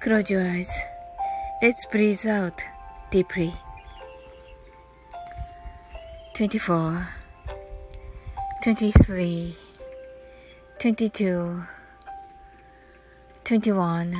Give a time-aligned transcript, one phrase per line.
[0.00, 0.72] Close your eyes.
[1.60, 2.62] Let's breathe out
[3.10, 3.52] deeply.
[6.34, 7.08] 24
[8.62, 9.56] 23
[10.78, 11.62] 22
[13.42, 14.14] 21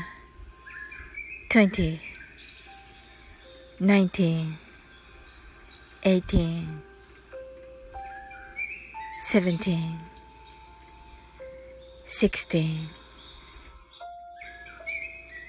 [1.48, 2.00] 20
[3.78, 4.54] 19
[6.02, 6.82] 18
[9.28, 9.98] 17
[12.04, 12.97] 16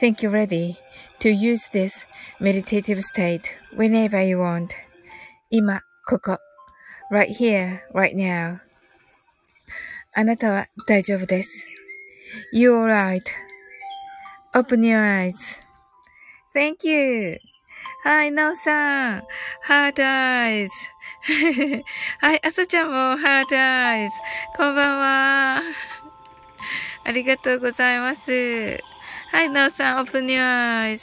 [0.00, 0.78] think you're ready
[1.20, 2.06] to use this
[2.40, 4.70] meditative state whenever you want.
[5.50, 6.38] 今、ここ。
[7.10, 8.60] right here, right now.
[10.12, 11.68] あなたは大丈夫です。
[12.52, 12.86] You're
[14.54, 15.00] right.Open your
[16.54, 17.38] eyes.Thank you.
[18.02, 19.24] はい、なおさん。
[19.68, 20.68] Hard eyes.
[22.20, 24.10] はい、あさちゃんも Hard eyes.
[24.56, 25.62] こんばんは。
[27.04, 28.89] ありがとうございます。
[29.31, 30.99] はい、なおさん、Open your eyes.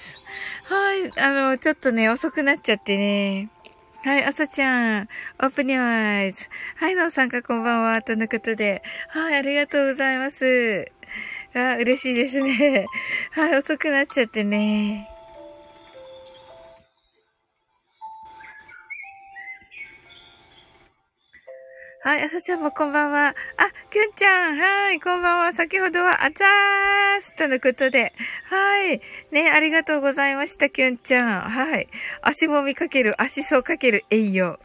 [0.69, 3.49] はい、あの、ちょっとね、遅くなっちゃってね。
[4.05, 5.09] はい、あさちゃん。
[5.41, 6.49] オープニュアイズ。
[6.77, 8.03] はい、なおさんかこんばんは。
[8.03, 8.83] とのことで。
[9.09, 10.93] はい、ありがとうございます。
[11.55, 12.87] あ、嬉しいですね。
[13.33, 15.09] はい、遅くなっちゃってね。
[22.09, 23.29] はい、あさちゃんもこんばんは。
[23.29, 23.35] あ、
[23.91, 24.57] きゅんちゃん。
[24.57, 25.53] はい、こんばんは。
[25.53, 28.15] 先ほどは、あざーすとのことで。
[28.45, 29.03] はい。
[29.31, 31.51] ね、ありがとうございました、きゅんちゃん。
[31.51, 31.87] はい。
[32.23, 34.59] 足もみかける、足そうかける栄養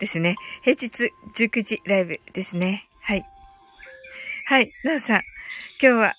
[0.00, 0.34] ですね。
[0.62, 2.88] 平日19時ライブですね。
[3.00, 3.24] はい。
[4.46, 5.22] はい、なおさん。
[5.80, 6.16] 今日は、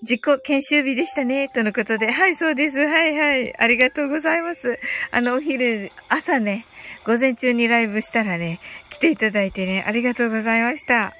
[0.00, 2.10] 自己研修日でしたね、とのことで。
[2.10, 2.78] はい、そうです。
[2.78, 3.54] はいはい。
[3.58, 4.80] ありがとうございます。
[5.10, 6.64] あの、お昼、朝ね、
[7.04, 8.60] 午前中にライブしたらね、
[8.90, 11.14] 来ていただいてね、ありがとうございました。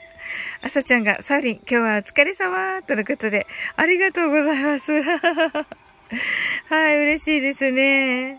[0.63, 3.47] あさちゃんが、サーリン、今日はお疲れ様とのことで、
[3.77, 4.93] ありがとうございます。
[6.69, 8.39] はい、嬉しいですね。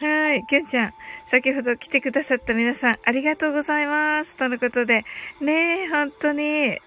[0.00, 0.44] はい。
[0.44, 0.94] きゅんちゃん、
[1.24, 4.36] 先ほど来てくださった皆さん、ありがとうございます。
[4.36, 5.04] とのことで。
[5.40, 6.78] ねえ、本当に。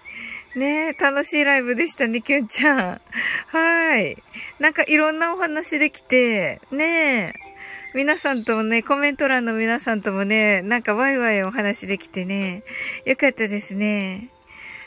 [0.54, 3.00] ねえ、楽しいライブでしたね、きゅんちゃん。
[3.48, 4.22] はい。
[4.58, 7.45] なんかいろんなお話できて、ねえ。
[7.96, 12.62] 皆さんともね、コメント欄の皆さんともね、なんかワイワイお話できてね、
[13.06, 14.28] よかったですね。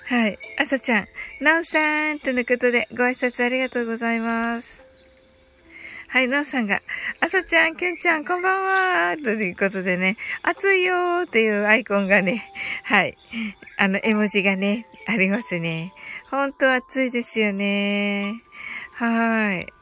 [0.06, 0.38] はい。
[0.60, 1.08] あさちゃん、
[1.42, 4.86] なおさんとのことでご挨拶ありがとうございます。
[6.10, 6.84] はい、なおさんが、
[7.20, 8.64] あさちゃん、きゅんちゃん、こんばん
[9.12, 12.46] はということでね、暑いよーっていうアイコンがね、
[12.84, 13.18] はい、
[13.80, 15.94] あの、絵文字がね、ありますね。
[16.30, 18.44] ほんと暑いですよね。
[18.94, 19.79] はい。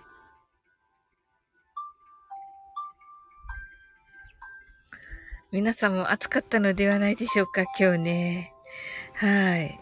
[5.57, 8.53] 皆さんも暑かったのではないでしょうか、今日ね。
[9.15, 9.79] はい。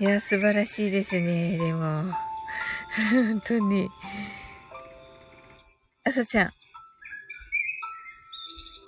[0.00, 2.12] いや、素晴らしいですね、でも。
[3.12, 3.88] 本当に。
[6.04, 6.50] あさちゃん。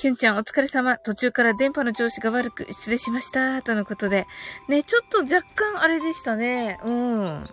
[0.00, 0.98] きゅんちゃんお疲れ様。
[0.98, 3.62] 途中から電波の調子が悪く失礼しました。
[3.62, 4.26] とのことで。
[4.68, 6.80] ね、ちょっと若干あれでしたね。
[6.82, 7.46] うん。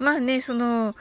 [0.00, 0.92] まあね、その、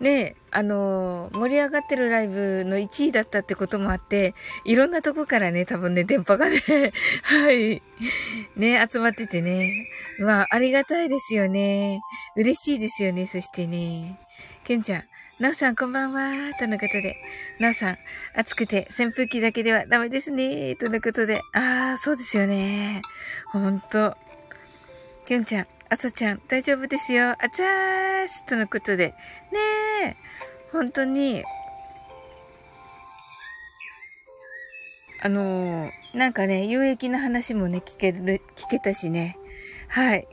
[0.00, 6.60] ね、あの、盛り上がってるライブの1位だったってこともあって、いろんなとこからね、多分ね、電波がね、
[7.22, 7.82] はい、
[8.56, 9.88] ね、集まっててね。
[10.18, 12.00] まあ、ありがたいですよね。
[12.34, 14.18] 嬉しいですよね、そしてね。
[14.64, 15.04] けんちゃん、
[15.38, 17.16] なおさんこんばんは、とのことで。
[17.58, 17.98] なおさん、
[18.34, 21.42] 暑くて扇風機だけではダメですね、とのことで。
[21.52, 23.02] ああ、そうですよね。
[23.52, 24.16] ほんと。
[25.26, 27.30] きゅんちゃん、あさちゃん、大丈夫ですよ。
[27.30, 29.08] あちゃーし、とのことで。
[29.08, 29.16] ね
[30.04, 30.16] え、
[30.70, 31.42] 本当に、
[35.20, 39.36] あのー、なんかね、有益な話もね、聞ける、聞けたしね。
[39.88, 40.28] はい。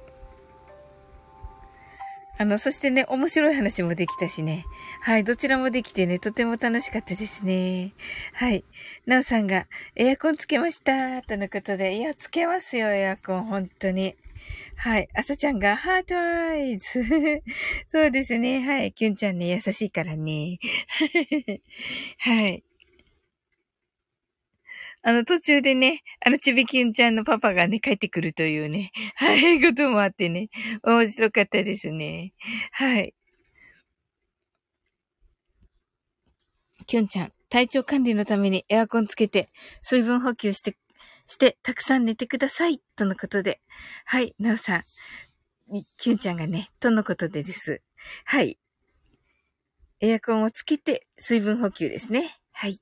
[2.37, 4.63] あの、そしてね、面白い話もできたしね。
[5.01, 7.93] はい、どちらもできてね、とても楽しかったですね。
[8.33, 8.63] はい。
[9.07, 9.65] なおさんが、
[9.95, 14.15] エアコンつけました、とのことで、いや、つけますよ、エアコン、本当に。
[14.77, 15.09] はい。
[15.15, 17.03] あさちゃんが、ハートアイズ。
[17.91, 18.61] そうですね。
[18.61, 18.93] はい。
[18.93, 20.59] キュンちゃんね、優しいからね。
[22.19, 22.63] はい。
[25.01, 30.49] あの、途中でね、あの、ちびきゅんちゃんのパパがね、帰ってくるというね、 はい、こともあってね、
[30.83, 32.33] 面白かったですね。
[32.71, 33.13] はい。
[36.87, 39.49] きゅんちゃん、体調管理のためにエアコンつけて、
[39.81, 40.75] 水分補給して、
[41.27, 43.61] して、たくさん寝てください、とのことで。
[44.05, 44.83] はい、なおさん。
[45.97, 47.81] きゅんちゃんがね、とのことでです。
[48.25, 48.57] はい。
[49.99, 52.37] エアコンをつけて、水分補給ですね。
[52.51, 52.79] はい。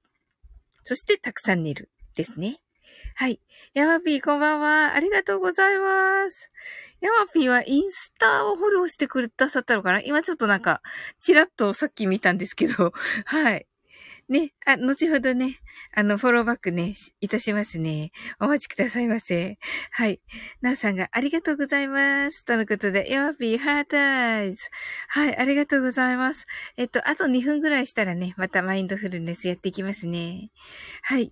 [0.83, 1.89] そして、たくさん寝る。
[2.15, 2.61] ですね。
[3.15, 3.41] はい。
[3.73, 4.93] ヤマピーこんばんは。
[4.93, 6.51] ありがとうございます。
[7.01, 10.01] ヤマピーはインスタをフォローしてくださったのかな？
[10.01, 10.81] 今ちょっとなんか、
[11.19, 12.93] ちらっとさっき見たんですけど、
[13.25, 13.67] はい。
[14.27, 15.59] ね、あ、後ほどね、
[15.93, 18.11] あの、フォローバックね、いたしますね。
[18.39, 19.59] お待ちくださいませ。
[19.91, 20.19] はい。
[20.61, 22.43] なおさんがありがとうございます。
[22.43, 24.67] とのことで、ヤマピー heart eyes。
[25.09, 26.47] はい、ありがとうございます。
[26.75, 30.49] えっと、あと2分ぐらいしたらね、またマインドフルネスやっていきますね。
[31.03, 31.31] はい。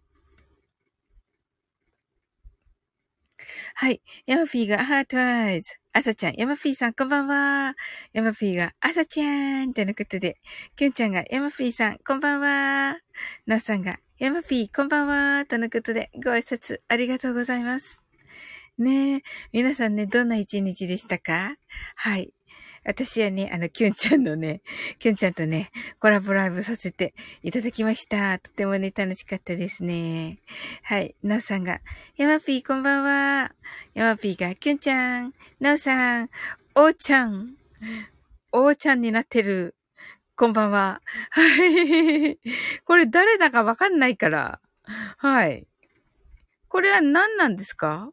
[3.75, 4.01] はい。
[4.25, 5.73] ヤマフィーがハートワイズ。
[5.93, 7.75] あさちゃん、ヤマフィーさん、こんばんは。
[8.13, 10.37] ヤマフィーが、朝ちゃーんとのことで、
[10.75, 12.97] キュンちゃんが、ヤマフィーさん、こんばんは。
[13.45, 15.45] ナオさんが、ヤマフィー、こんばんは。
[15.45, 18.01] とのことで、ご挨拶ありがとうございます。
[18.79, 21.55] ねえ、皆さんね、どんな一日でしたか？
[21.95, 22.33] はい。
[22.85, 24.62] 私はね、あの、キュンちゃんのね、
[25.00, 28.39] キュンちゃんとね、コラボライブさせていただきました。
[28.39, 30.39] とてもね、楽しかったですね。
[30.84, 31.15] はい。
[31.24, 31.81] なおさんが、
[32.17, 33.51] ヤマピーこんばんは。
[33.93, 36.29] ヤマピーが、キュンちゃん、なおさん、
[36.75, 37.55] おーちゃん、
[38.51, 39.75] おーちゃんになってる。
[40.36, 41.01] こんばんは。
[41.29, 42.39] はい。
[42.86, 44.60] これ誰だかわかんないから。
[45.17, 45.67] はい。
[46.67, 48.12] これは何なんですか？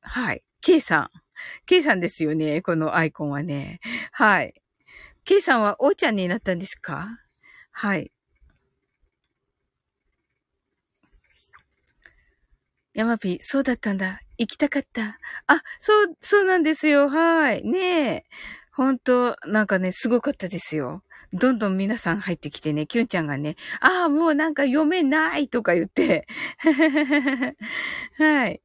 [0.00, 0.44] はい。
[0.60, 1.19] K さん。
[1.66, 3.80] K さんですよね、このアイコンはね。
[4.12, 4.54] はい。
[5.24, 7.18] K さんはおーちゃんになったんですか？
[7.72, 8.12] はい。
[12.94, 14.20] ヤマピ、そうだったんだ。
[14.38, 15.18] 行きたかった。
[15.46, 17.08] あ、そう、そうなんですよ。
[17.08, 17.62] はい。
[17.62, 18.24] ねえ。
[18.72, 21.04] 本当なんかね、すごかったですよ。
[21.32, 26.26] どんどん皆さん入ってきてね、キュンちゃんがね、ああ、もうなんか読めないとか言って。
[28.18, 28.60] はい。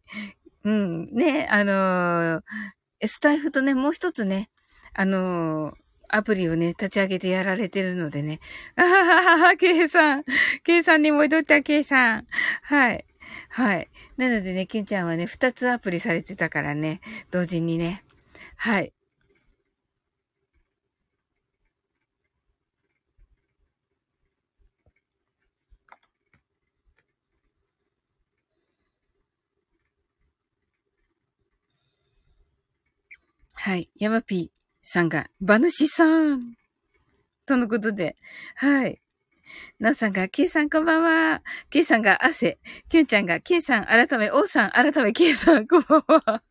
[0.66, 1.14] うん。
[1.14, 4.50] ね、あのー、スタイフとね、もう一つね、
[4.94, 5.76] あのー、
[6.10, 8.40] アプリをね、立ち上げてやられてるのでね。
[8.76, 10.24] あははは、ケイさん。
[10.64, 12.28] ケイさんに戻った、ケイさん。
[12.64, 13.06] はい。
[13.50, 13.90] はい。
[14.18, 17.00] なのでね、ケンちゃんはね、二つアプリされてたからね、
[17.32, 18.04] 同時にね。
[18.56, 18.95] はい。
[33.66, 33.90] はい。
[33.96, 36.54] ヤマピーさんが、馬主さん
[37.48, 38.16] とのことで、
[38.58, 39.02] はい。
[39.80, 41.42] なおさんが、ケイさんこんばんは。
[41.72, 42.60] ケイさんが汗。
[42.90, 46.44] キュンちゃんが、ケイさん改め、オーさん改め、ケイさんこんばんは。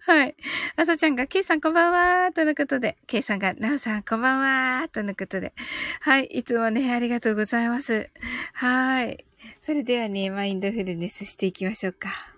[0.00, 0.36] はい。
[0.76, 1.92] あさちゃんが、ケイさんこんばん
[2.26, 5.54] はとのことで、ケイさんが、なおさんこんばんはとのことで。
[6.02, 6.26] はい。
[6.26, 8.10] いつもね、ありがとうございます。
[8.52, 9.24] はい。
[9.60, 12.37] それではね、マインドフルネスしていきましょうか。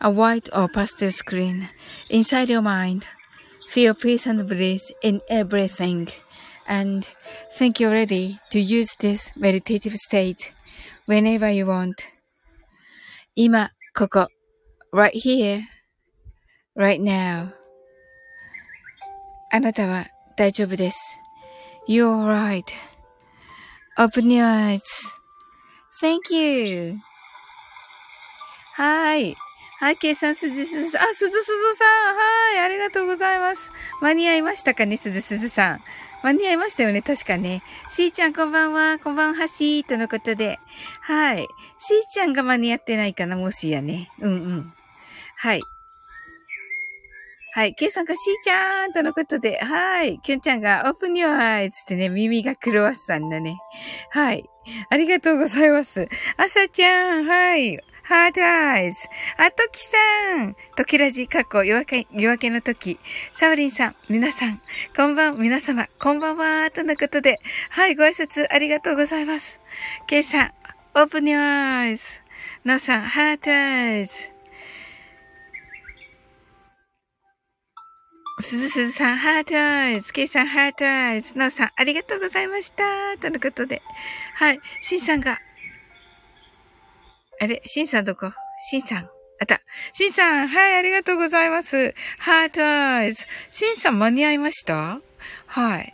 [0.00, 1.68] a white or pastel screen
[2.08, 3.06] inside your mind.
[3.68, 6.08] Feel peace and bliss in everything.
[6.66, 7.06] And
[7.54, 10.52] think you're ready to use this meditative state
[11.06, 11.96] whenever you want.
[13.36, 14.28] 今、ここ、
[14.92, 15.62] right here,
[16.76, 17.52] right now.
[19.52, 20.98] あなたは大丈夫です。
[21.88, 22.24] You're
[23.96, 24.44] right.Open your
[26.00, 26.98] eyes.Thank you.
[28.74, 29.36] はい。
[29.79, 31.09] はい、ケイさん、すずすずさん。
[31.09, 32.15] あ、すずすずさん。
[32.15, 33.71] はい、ありがとうございます。
[34.01, 35.81] 間に合いましたかね、すずすずさん。
[36.23, 37.61] 間に合いましたよね、確かね。
[37.91, 38.97] しーちゃん、こんばんは。
[38.99, 39.83] こんばんはしー。
[39.83, 40.59] とのことで。
[41.01, 41.39] はい。
[41.77, 44.07] しーちゃんが間に合ってないかな、もしやね。
[44.21, 44.73] うんうん。
[45.37, 45.61] はい。
[47.53, 47.75] はい。
[47.75, 50.19] ケイさんがしーちゃんとのことで、はい。
[50.19, 53.57] きゅんちゃんがオープニュアイつってね、耳がクロワッサンだね。
[54.09, 54.49] はい。
[54.89, 56.07] ありがとうございます。
[56.37, 57.77] あさちゃん、はい。
[58.07, 58.99] heart eyes。
[59.35, 59.97] あときさ
[60.43, 60.55] ん。
[60.75, 62.99] 時ラジ、過去、夜明け、夜明けの時。
[63.33, 64.61] サオリンさん、皆さん、
[64.95, 67.39] こんばん、皆様、こんばんは、とのことで。
[67.71, 69.59] はい、ご挨拶ありがとうございます。
[70.05, 70.51] ケイさん、
[70.93, 72.03] open your eyes。
[72.63, 74.13] ノーさん、 heart eyes。
[78.41, 80.13] すずすずさん、 heart eyes。
[80.13, 81.35] ケイさん、 heart eyes。
[81.35, 83.17] ノーさん、ありがとうございました。
[83.19, 83.81] とのことで。
[84.35, 84.59] はい。
[84.83, 85.39] シンさんが、
[87.41, 88.31] あれ、シンさんどこ？
[88.69, 89.09] シンさん。
[89.39, 89.61] あった。
[89.93, 91.93] しんさん、はい、ありがとうございます。
[92.17, 93.25] ハートアイズ。
[93.49, 94.99] しんさん間に合いました？
[95.47, 95.93] はい。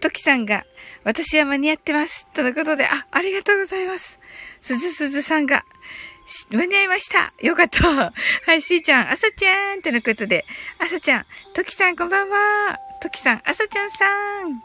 [0.00, 0.64] ときさんが、
[1.04, 2.26] 私は間に合ってます。
[2.34, 4.18] とのことで、あ、ありがとうございます。
[4.60, 5.64] すずすずさんが、
[6.50, 7.32] 間に合いました。
[7.40, 7.88] よかった。
[8.46, 10.44] はい、しーちゃん、あさちゃんとのことで、
[10.78, 12.78] あさちゃん、ときさんこんばんは。
[13.00, 14.06] ときさん、あさちゃんさ
[14.44, 14.62] ん。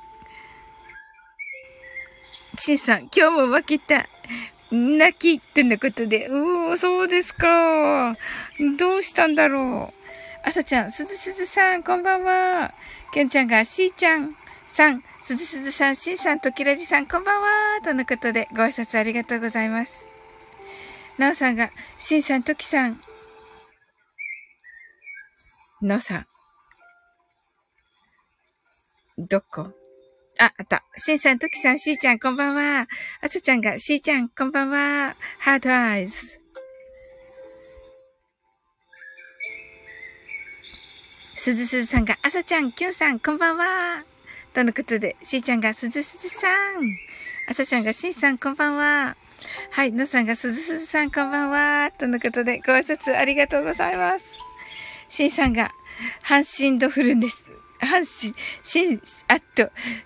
[2.57, 4.05] しんさん、今日も負けた。
[4.71, 6.27] 泣きってなことで。
[6.27, 8.15] うー、そうですか。
[8.77, 10.01] どうしたんだろう。
[10.43, 12.73] あさちゃん、すずすずさん、こんばんは。
[13.13, 14.35] きょんちゃんが、しーちゃん
[14.67, 17.81] さん、すずすずさん、しんさん、ときらじさん、こんばんは。
[17.83, 20.05] とのことで、ご挨拶ありがとうございます。
[21.17, 22.99] なおさんが、しんさん、ときさん。
[25.81, 26.27] なおさん。
[29.17, 29.80] どこ？
[30.41, 30.83] あ、あった。
[30.97, 32.87] しんさん、ときさん、しーちゃん、こんばんは。
[33.21, 35.15] あさちゃんが、しーちゃん、こんばんは。
[35.37, 36.39] ハートアイズ。
[41.35, 44.03] すずすずさんが、あさちゃん、きゅんさん、こんばんは。
[44.55, 46.97] とのことで、しーちゃんが、すずすずさん。
[47.47, 49.15] あさちゃんが、しんさん、こんばんは。
[49.69, 51.91] はい、のさんが、すずすずさん、こんばんは。
[51.91, 54.25] とのことで、ご挨拶ありがとうございます。
[55.07, 55.71] しんさんが、
[56.23, 57.50] 阪神ドフルです。
[57.81, 59.63] 阪神、しん、あっと、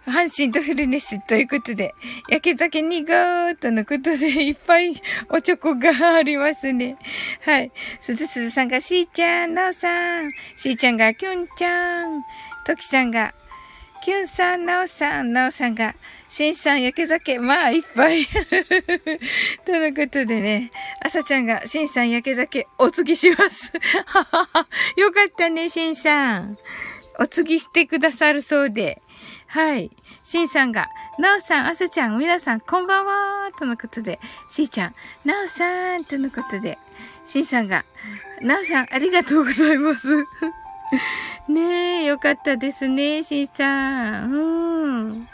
[0.09, 1.93] 阪神とフルネスということで、
[2.29, 4.93] 焼け酒2号とのことで、いっぱい
[5.29, 6.97] おチョコがありますね。
[7.41, 7.71] はい。
[7.99, 12.23] すずすずさんがしーちゃん、なおさん、しーちゃんがきゅんちゃん、
[12.65, 13.33] ときさんが、
[14.03, 15.95] きゅんさん、なおさん、なおさんが、
[16.29, 18.25] しんさん、焼け酒、まあ、いっぱい。
[19.65, 23.71] とのことでね、あさちゃんが、しんさん、焼け酒、お継ぎします。
[24.05, 24.67] ははは。
[24.95, 26.57] よかったね、しんさん。
[27.19, 29.01] お継ぎしてくださるそうで。
[29.47, 29.91] はい。
[30.23, 36.77] しんさんが、なおさん、あさちゃん、みなさん、こんばんはとのことで、しーちゃん、なおさんとのことで、
[37.25, 37.85] しんさんが、
[38.41, 40.07] なおさん、ありがとうございます。
[41.47, 44.31] ねえ、よかったですね、しんさん。
[44.31, 45.27] うん。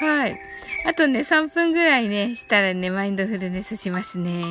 [0.00, 0.40] はい。
[0.86, 4.44] あとね、3分ぐらいね、したらね、マインドフルネスしますね。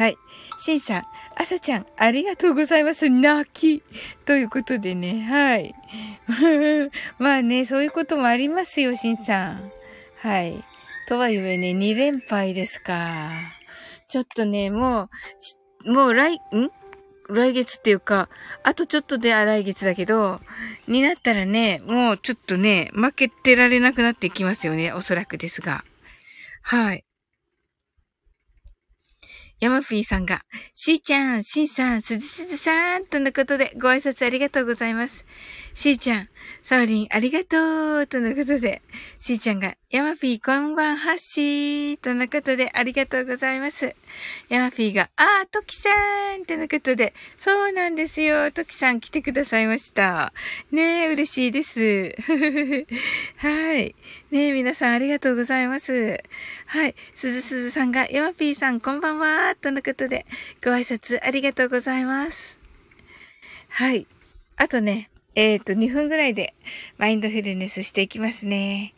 [0.00, 0.16] はい。
[0.58, 3.10] しんさん、あさちゃん、ありがとうございます。
[3.10, 3.82] 泣き。
[4.24, 5.74] ということでね、はい。
[7.20, 9.70] まあね、そういうこともありますよ、しんさん。
[10.22, 10.64] はい。
[11.06, 13.30] とはいえね、2連敗ですか。
[14.08, 15.10] ちょっとね、も
[15.84, 16.40] う、もう来、ん？
[17.28, 18.30] 来月っていうか、
[18.62, 20.40] あとちょっとでは来月だけど、
[20.88, 25.84] になったらね、もうちょっとね、負けてられなくなっていきますよね、おそらくですが。
[26.62, 27.04] はい。
[29.60, 30.42] ヤマフィーさんが、
[30.72, 35.26] しーちゃん、しんさん、すずすずさん、とのことでご挨拶ありがとうございます。
[35.74, 36.28] しーちゃん、
[36.62, 38.82] サオリン、ありがとう、とのことで、
[39.18, 43.94] しーちゃんが、ヤマピー、こんばんはっしー、とのことで、ありがとうございます。
[44.48, 45.88] ヤマピーが、あー、トキさ
[46.36, 50.32] ん、とのことで、そうなんですよ、トキさん来てくださいました。
[50.72, 52.16] ねえ、嬉しいです。
[53.38, 53.94] はい。
[54.30, 56.22] ねえ、皆さんありがとうございます。
[56.66, 56.94] はい。
[57.14, 60.26] すずすずさんが、ヤマピーさん、こんばんは、とのことで、
[60.64, 62.58] ご挨拶ありがとうございます。
[63.68, 64.06] はい。
[64.56, 66.54] あとね、えっ、ー、と、2分ぐらいで
[66.98, 68.94] マインドフルネスしていきますね。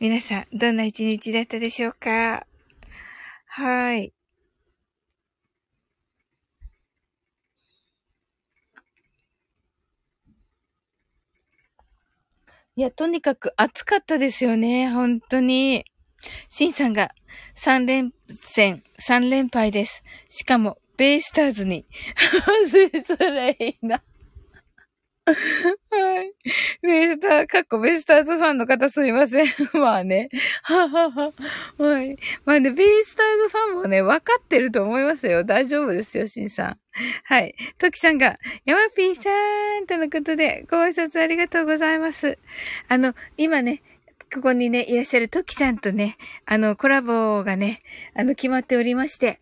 [0.00, 2.46] 皆さん、どんな一日だったでしょうか？
[3.46, 4.12] はい。
[12.78, 14.90] いや、とにかく暑かったですよね。
[14.90, 15.84] 本当に。
[16.48, 17.12] シンさんが
[17.56, 20.02] 3連戦、3連敗です。
[20.28, 21.86] しかも、ベイスターズに。
[23.06, 24.02] それいいな。
[25.26, 25.32] は
[26.22, 26.32] い。
[26.82, 29.46] ベイスター、かっこベイスターズファンの方すいません。
[29.74, 30.28] まあね。
[30.62, 31.32] ははは。
[31.78, 32.16] はい。
[32.44, 35.42] まあね、ベイスターズファンもね、分かってると思いますよ。
[35.42, 36.78] 大丈夫ですよ、シンさん。
[37.24, 37.56] はい。
[37.78, 39.30] トキさんが、ヤマピーさ
[39.80, 42.38] んとのことで、ご挨拶ありがとうございます。
[42.86, 43.82] あの、今ね、
[44.32, 47.82] ここにね、いらっしゃるトキさんとね、あの、コラボがね、
[48.14, 49.40] あの、決まっておりまして、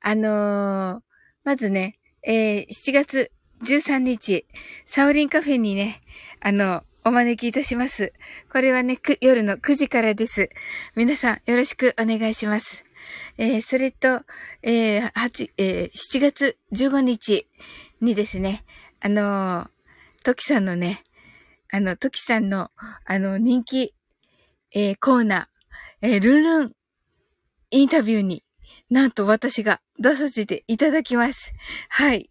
[0.00, 1.02] あのー、
[1.44, 3.30] まずね、えー、7月
[3.62, 4.46] 13日、
[4.86, 6.00] サオリンカフェにね、
[6.40, 8.12] あの、お招きいたします。
[8.52, 10.50] これはね、夜の9時からです。
[10.96, 12.84] 皆さん、よろしくお願いします。
[13.38, 14.22] えー、それと、
[14.62, 17.48] えー、8、えー、7月15日
[18.00, 18.64] にですね、
[19.00, 19.70] あの
[20.22, 21.02] トキさんのね、
[21.72, 22.70] あの、トキさんの、
[23.06, 23.94] あの、人気、
[24.72, 26.72] えー、コーナー、えー、ルンルン
[27.70, 28.44] インタビューに、
[28.90, 31.52] なんと私が出させていただきます。
[31.88, 32.30] はい。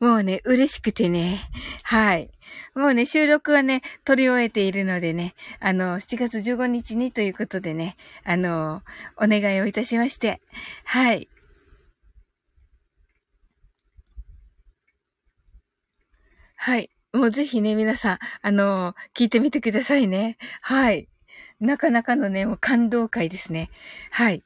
[0.00, 1.40] もうね、嬉しくてね。
[1.82, 2.30] はい。
[2.74, 8.82] もうね、収録はね、撮り終えているのでね、あの、7月15日にということでね、あの、
[9.16, 10.40] お願いをいたしまして、
[10.84, 11.28] はい。
[16.56, 16.90] はい。
[17.12, 20.36] もうぜひね、皆さん、あの聞いてみてくださいね。
[20.62, 21.08] はい。
[21.60, 23.70] なかなかのね、もう感動会ですね。
[24.10, 24.42] はい。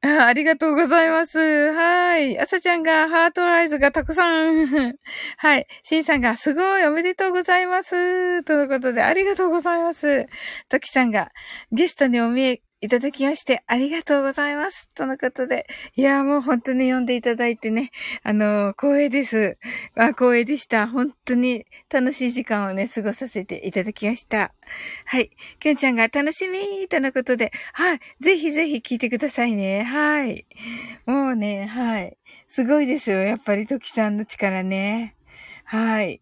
[0.00, 1.38] あありがとうございます。
[1.72, 2.38] はい。
[2.38, 4.66] 朝ちゃんがハートアイズがたくさん。
[5.38, 5.66] はい。
[5.82, 8.44] シンさんがすごいおめでとうございます。
[8.44, 10.26] とのことでありがとうございます。
[10.68, 11.32] トキさんが
[11.72, 14.88] ゲストにお見えいただきましてありがとうございます。
[14.94, 15.66] とのことで。
[15.96, 17.90] いや、もう本当に読んでいただいてね、
[18.22, 19.58] あの、光栄です。
[19.96, 20.86] あ、光栄でした。
[20.86, 24.54] 本当に楽しい時間をね、過ごさせていただきました。
[25.06, 25.30] はい。
[25.58, 28.00] きゅんちゃんが楽しみとのことで、はい。
[28.20, 29.82] ぜひぜひ聞いてくださいね。
[29.82, 30.46] はい。
[31.04, 32.16] もうね、はい。
[32.46, 33.22] すごいですよ。
[33.22, 35.16] やっぱりトキさんの力ね。
[35.64, 36.20] はい。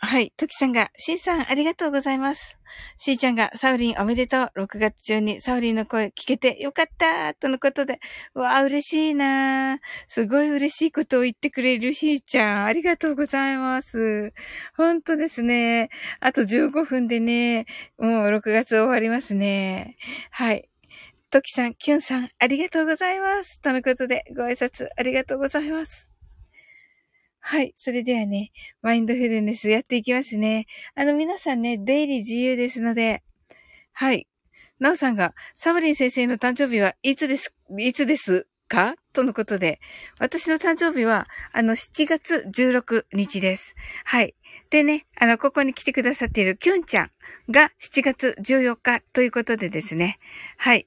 [0.00, 0.32] はい。
[0.36, 2.56] トキさんが、シーさんありがとうございます。
[2.98, 4.52] シーちゃんが、サウリンおめでとう。
[4.56, 7.98] 6月中にサウリンの声聞けてよかったとのことで。
[8.32, 12.64] わあ、嬉しいなすごい嬉しいことを言ってくれるシーちゃん。
[12.66, 14.32] ありがとうございます。
[14.76, 15.90] 本当ですね。
[16.20, 17.64] あと15分でね、
[17.98, 19.96] もう6月終わりますね。
[20.30, 20.68] はい。
[21.30, 23.60] トキさん、キュンさん、ありがとうございます。
[23.60, 26.08] とのことで、ご挨拶ありがとうございます。
[27.40, 27.72] はい。
[27.76, 30.66] それではね、マインドフルネスやっていきますね。
[30.94, 33.22] あの皆さんね、出入り自由ですので、
[33.92, 34.26] はい。
[34.78, 38.94] なおさんが、サブリン先生の誕生日はいつです、いつですか？
[39.12, 39.80] とのことで、
[40.20, 43.74] 私の誕生日は、あの、7月16日です。
[44.04, 44.34] はい。
[44.70, 47.10] でね、あの、ここに来てくださっているキュンちゃん
[47.50, 50.18] が7月14日ということでですね。
[50.58, 50.86] はい。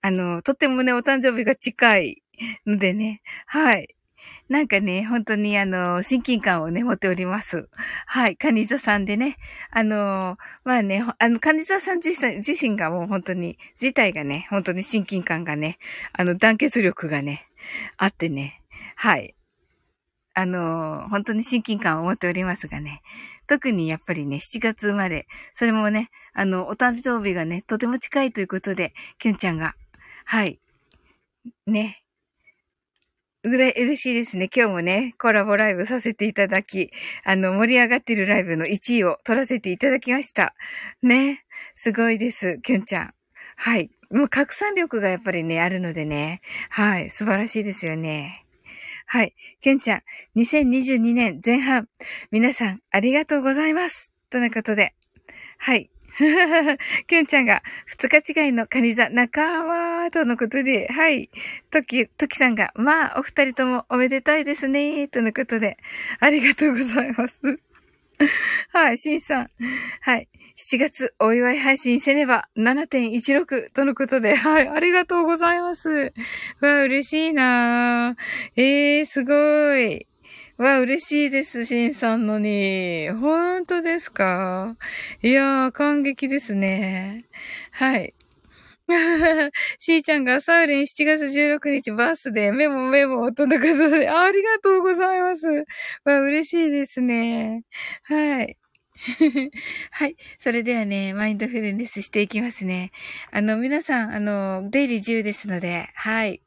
[0.00, 2.22] あの、とってもね、お誕生日が近い
[2.64, 3.22] のでね。
[3.46, 3.94] はい。
[4.52, 7.70] なんかね、本当にあの、親近感をね、持っております。
[8.04, 9.38] はい、カニザさんでね。
[9.70, 15.78] あの、まあね、あの、カニザさん自自身がもう本当に、自体がね、本当に親近感がね、
[16.12, 17.48] あの、団結力がね、
[17.96, 18.60] あってね。
[18.94, 19.34] はい。
[20.34, 23.00] あの、本当に親近感を持っておりますがね。
[23.46, 25.26] 特にやっぱりね、7月生まれ。
[25.54, 29.74] それもね、あの、お誕生日がね、とても近いということで、キュンちゃんが、
[30.26, 30.58] はい。
[31.66, 32.01] ね、
[33.44, 34.48] うれ、嬉しいですね。
[34.54, 36.90] 今日もね、コラボライブさせていただき、
[37.24, 40.54] あの、盛り上がってるライブの1位を取らせていただきました。
[41.02, 41.44] ね。
[41.74, 42.58] すごいです。
[42.62, 43.14] きゅんちゃん。
[43.56, 43.90] はい。
[44.12, 46.40] もう拡散力がやっぱりね、あるのでね。
[46.70, 47.10] はい。
[47.10, 48.46] 素晴らしいですよね。
[49.06, 49.34] はい。
[49.60, 50.02] きゅんちゃん、
[50.36, 51.88] 2022年前半、
[52.30, 54.12] 皆さんありがとうございます。
[54.30, 54.94] とのことで。
[55.58, 55.91] はい。
[57.06, 61.30] きゅんちゃんが、二日違いのカニ座仲間とのことで、はい。
[61.70, 65.78] とき、ときさんが、まあ、お二人ともおめでたいですね、とのことで、
[66.20, 67.40] ありがとうございます。
[68.72, 69.50] はい、しんさん。
[70.02, 70.28] はい。
[70.58, 76.12] 7月お祝い配信せねば7.16とのことで、はい、ありがとうございます。
[76.60, 78.16] わ、嬉しいな
[78.54, 80.06] ええー、すごい。
[80.62, 83.10] わ、嬉しいです、シンさんのに。
[83.10, 84.76] 本当ですか？
[85.22, 87.26] いやー、感激ですね。
[87.72, 88.14] はい。
[89.80, 95.46] しーちゃんがサーレン7月16日バースでメモメモとのことで、ありがとうございます。
[96.04, 97.64] わ、嬉しいですね。
[98.04, 98.58] はい。
[99.92, 100.16] はい。
[100.40, 102.92] それではね、マインドフルネスしていきますね。
[103.32, 106.42] あの、皆さん、あの、出入り自由ですので、はい。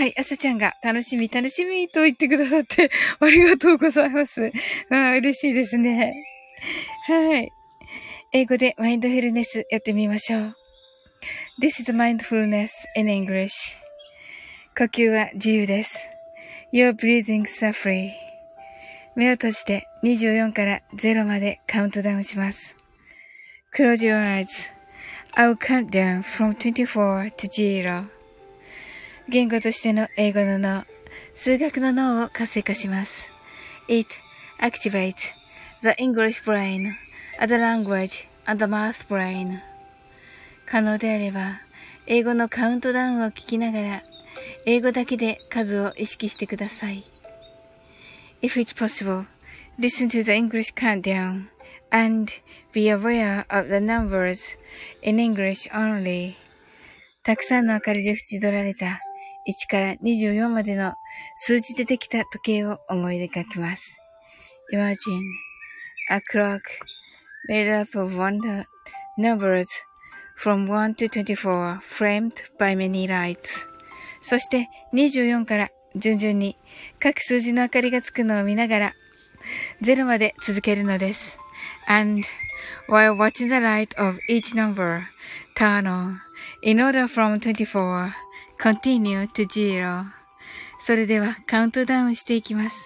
[0.00, 4.50] はい、朝ちゃんが楽しみ楽しみと言ってくださって ありがとうございます。
[4.88, 6.14] あ嬉しいですね。
[7.06, 7.52] はい。
[8.32, 10.54] 英語でマインドフルネスやってみましょう。
[11.60, 13.50] This is mindfulness in English.
[14.74, 15.98] 呼吸は自由です。
[16.72, 18.12] Your breathings are free.
[19.14, 22.74] 目を閉じて24から0までカウントダウンします。
[23.76, 24.46] Close your
[25.36, 28.19] eyes.I'll count down from 24 to 0.
[29.30, 30.82] 言語としての英語の脳、
[31.36, 33.30] 数学の脳を活性化します。
[33.86, 34.10] It
[34.58, 35.14] activates
[35.82, 36.94] the English brain,
[37.38, 39.60] the language, and the math brain.
[40.66, 41.60] 可能であれば、
[42.08, 44.00] 英語のカウントダウンを聞きながら、
[44.66, 47.04] 英語だけで数を意識してください。
[48.42, 49.26] If it's possible,
[49.78, 51.46] listen to the English countdown
[51.90, 52.32] and
[52.72, 54.40] be aware of the numbers
[55.02, 56.34] in English only.
[57.22, 59.00] たくさんの明かりで縁取られた
[59.48, 60.94] 1から24までの
[61.38, 63.82] 数字でできた時計を思い描きます。
[64.72, 64.96] Imagine
[66.10, 66.60] a clock
[67.48, 68.38] made up of one
[69.18, 69.66] numbers
[70.38, 73.38] from 1 to 24 framed by many lights
[74.22, 76.56] そして24から順々に
[77.00, 78.94] 各数字の明かりがつくのを見ながら
[79.82, 81.38] 0まで続けるのです。
[81.88, 82.22] And
[82.88, 85.04] while watching the light of each number
[85.56, 86.18] turn on,
[86.62, 88.12] in order from 24,
[88.60, 90.04] continue to zero.
[90.84, 92.76] それではカウントダウンしていきます。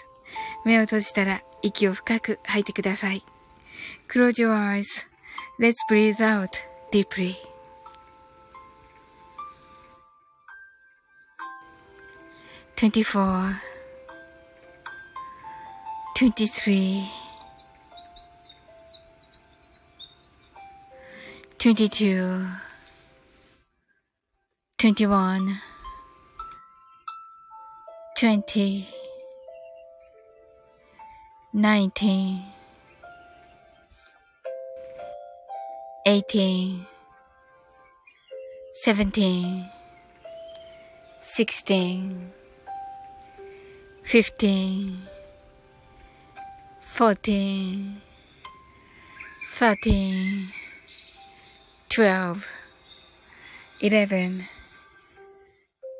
[0.64, 3.24] 目を閉じたら息を深く吐いてください。
[4.08, 4.54] Close your
[5.58, 6.50] eyes.Let's breathe out
[6.92, 7.34] deeply.
[12.76, 13.54] 24
[16.16, 17.04] 23
[21.58, 22.73] 22
[24.84, 25.48] 21
[28.18, 28.86] 20
[31.54, 32.42] 19
[36.04, 36.86] 18
[38.84, 39.70] 17
[41.22, 42.32] 16
[44.04, 45.08] 15
[46.82, 48.02] 14
[49.56, 50.52] 13
[51.88, 52.46] 12
[53.80, 54.53] 11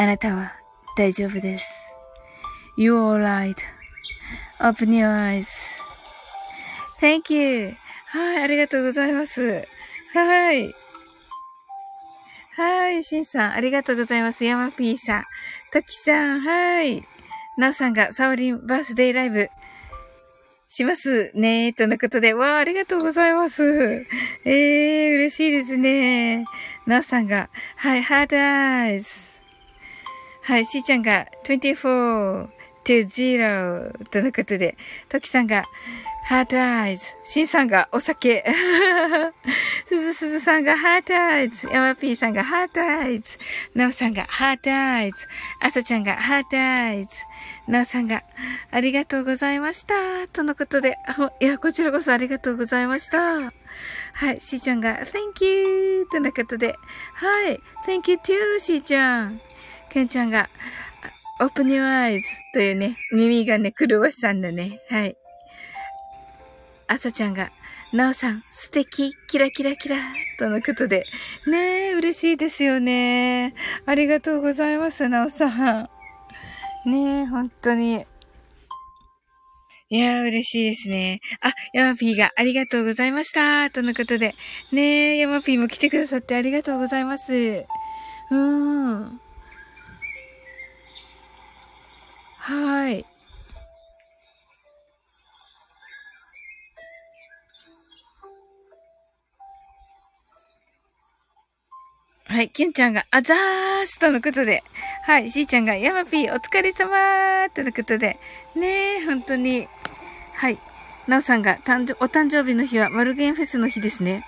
[0.00, 0.52] あなたは
[0.96, 1.66] 大丈夫です。
[2.78, 2.94] You're
[4.60, 5.10] alright.Open your
[7.00, 7.74] eyes.Thank you.
[8.12, 9.66] はい、ありがとうございます。
[10.14, 10.72] はい。
[12.56, 14.44] はい、しんさん、ありがとうございます。
[14.44, 15.24] ヤマピーさん。
[15.72, 17.02] トキさん、はい。
[17.56, 19.50] ナオさんがサオリンバースデーライブ
[20.68, 21.72] しますね。
[21.72, 23.64] とのことで、わあ、ありがとうございます。
[24.44, 26.44] ええー、嬉しいですね。
[26.86, 29.37] ナオさんが、はい、 heart eyes。
[30.48, 32.48] はい、しーちゃんが24
[32.82, 34.78] to 0とのことで、
[35.10, 35.66] トキさんが
[36.24, 38.42] heart eyes、シンさんがお酒、
[39.86, 43.36] すずすずさんが heart eyes、ヤマピーさんが heart eyes、
[43.74, 45.26] ナオさんが heart eyes、
[45.66, 47.10] アサちゃんが heart eyes、
[47.66, 48.22] ナオさんが
[48.70, 50.28] ありがとうございました。
[50.32, 50.96] とのことで、
[51.40, 53.18] いや、こちらこそありがとうございました。
[54.14, 56.06] はい、しーちゃんが Thank you!
[56.10, 56.74] とのことで、
[57.12, 59.38] はい、Thank you too, しーちゃん。
[59.90, 60.48] ケンちゃんが、
[61.40, 62.20] open your eyes
[62.52, 64.80] というね、耳がね、クロワッサンだね。
[64.88, 65.16] はい。
[66.86, 67.50] あさちゃんが、
[67.92, 69.96] なおさん、素敵、キラキラキラ、
[70.38, 71.04] とのことで。
[71.46, 73.54] ねえ、嬉しいですよね。
[73.86, 75.90] ありがとうございます、なおさん。
[76.84, 78.04] ねえ、本当に。
[79.90, 81.20] いやー、嬉しいですね。
[81.40, 83.70] あ、ヤマピーがありがとうございました。
[83.70, 84.34] とのことで。
[84.70, 87.32] ねえ、ヤマピーも来てくださってありがとうございます。
[87.32, 89.20] うーん。
[92.48, 93.04] はい。
[102.24, 104.62] はい、キュンちゃんが、あざーすとのことで、
[105.04, 108.16] はい、しーちゃんが、ヤマピーお疲れ様ーとのことで、
[108.56, 109.68] ねえ、本当に、
[110.34, 110.58] はい、
[111.06, 114.24] なおさんが、誕生、お誕生日の日はマルゲンフェスの日ですね。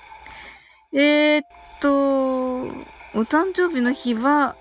[0.93, 1.45] えー、っ
[1.81, 2.69] と、お
[3.25, 4.57] 誕生日の日は、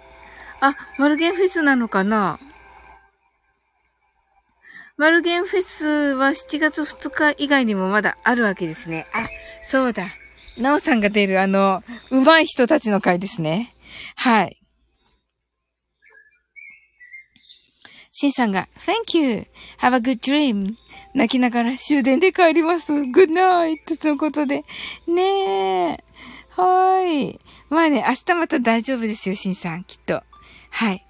[0.62, 2.40] あ、マルゲンフェスなのかな？
[5.00, 9.08] マルゲンフェスは7月2日以外にもまだあるわけですね。
[9.14, 9.30] あ、
[9.64, 10.08] そうだ。
[10.58, 11.82] なおさんが出るあの、
[12.12, 13.74] 上手い人たちの回ですね。
[14.18, 14.58] はい。
[18.12, 19.46] シンさんが、Thank you!
[19.80, 20.76] Have a good dream!
[21.16, 22.92] 泣きながら終電で帰ります。
[22.92, 24.02] Good night!
[24.02, 24.66] ということで。
[25.08, 26.04] ねえ。
[26.58, 27.40] はーい。
[27.70, 30.22] まあね、明日また大丈夫ですよ、シンさん、きっと。
[30.72, 31.06] はい。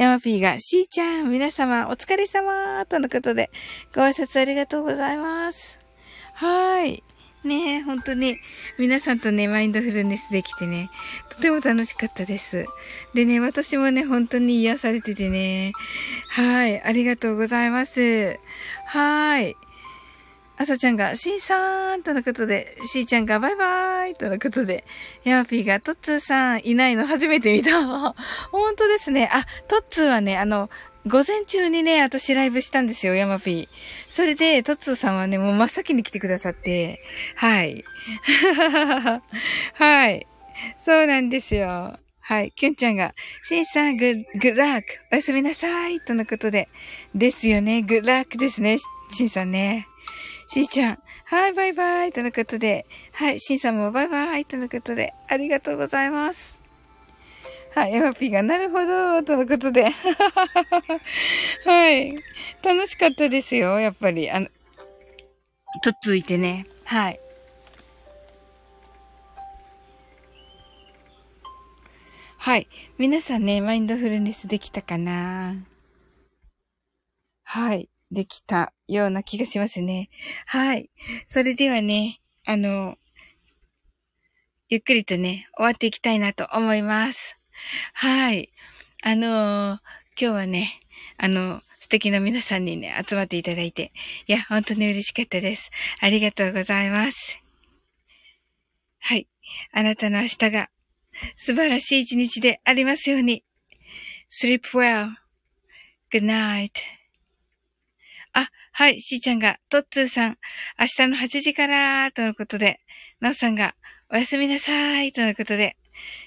[0.00, 3.50] ヤマピーが、しーちゃん、皆様、お疲れ様とのことで、
[3.94, 5.78] ご挨拶ありがとうございます。
[6.32, 7.04] はーい。
[7.44, 8.38] ねえ、本当に、
[8.78, 10.88] 皆さんとね、マインドフルネスできてね、
[11.28, 12.64] とても楽しかったです。
[13.12, 15.72] でね、私もね、本当に癒されててね、
[16.30, 18.40] はい、ありがとうございます。
[18.86, 19.56] はーい。
[20.60, 24.84] あさちゃんが、しーさんとのことで、しーちゃんがバイバーイとのことで、
[25.24, 27.80] ヤーピーが、トッツーさんいないの初めて見た。
[28.52, 29.30] 本当ですね。
[29.32, 30.68] あ、トッツーはね、あの、
[31.06, 33.68] 午前中にね、私ライブしたんですよ、ヤマピー。
[34.10, 37.00] それで、トッツーさんはね、もう真っ先に来てくださって、
[37.36, 37.82] はい。
[39.72, 40.26] はい。
[40.84, 41.98] そうなんですよ。
[42.20, 42.52] はい。
[42.54, 46.68] キュンちゃんが、シンさん、グッ、グッラック、おやすみなさい、とのことで。
[47.14, 47.80] ですよね。
[47.80, 48.76] グッラックですね、
[49.16, 49.86] シンさんね。
[50.52, 52.84] シーちゃん、はい、バイバイ、とのことで。
[53.12, 55.14] はい、シンさんもバイバイ、とのことで。
[55.28, 56.58] ありがとうございます。
[57.72, 59.90] はい、エマピーが、なるほど、とのことで。
[61.64, 62.16] はい。
[62.64, 64.28] 楽しかったですよ、やっぱり。
[64.28, 64.48] あの、
[65.84, 66.66] とっついてね。
[66.84, 67.20] はい。
[72.38, 72.66] はい。
[72.98, 75.54] 皆さんね、マインドフルネスできたかな
[77.44, 77.89] はい。
[78.10, 80.10] できたような気がしますね。
[80.46, 80.90] はい。
[81.28, 82.96] それではね、あの、
[84.68, 87.36] ゆっくりとね、終わっていきたいなと思います。
[87.92, 88.52] はい。
[89.02, 89.78] あのー、今
[90.16, 90.80] 日はね、
[91.16, 93.92] あの、素敵な皆さんにね、集まっていただいて、
[94.26, 95.70] いや、本当に嬉しかったです。
[96.00, 97.16] ありがとうございます。
[99.00, 99.26] はい。
[99.72, 100.70] あなたの明日が
[101.36, 103.44] 素晴らしい一日でありますように。
[104.30, 106.99] sleep well.good night.
[108.32, 110.38] あ、はい、しーちゃんが、とっつーさん、
[110.78, 112.80] 明日の8時から、とのことで、
[113.20, 113.74] なおさんが、
[114.10, 115.76] おやすみなさい、とのことで、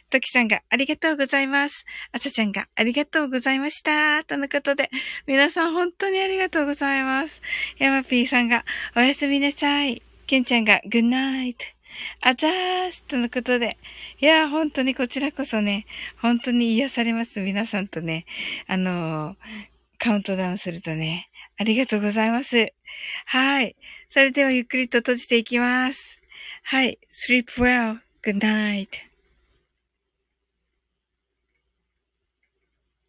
[0.10, 1.86] ときさんが、ありがとうございます。
[2.12, 4.90] あさちゃんが、ありがとうございました、とのことで、
[5.26, 7.42] 皆さん本当にありがとうございます。
[7.80, 10.02] ヤマピーさんが、おやすみなさい。
[10.28, 11.66] ケンちゃんが、グッナイト。
[12.22, 13.78] あざーすとのことで。
[14.20, 15.86] いやー、本当にこちらこそね、
[16.22, 17.40] 本当に癒されます。
[17.40, 18.26] 皆さんとね、
[18.68, 19.36] あのー、
[20.00, 22.74] カウントダウンするとね、ありがとうございます。
[23.26, 23.76] はい。
[24.12, 26.00] それではゆっくりと閉じていきます。
[26.64, 26.98] はい。
[27.12, 28.00] sleep well.
[28.24, 29.13] Good night.